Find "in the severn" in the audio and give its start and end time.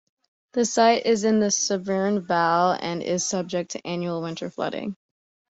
1.25-2.25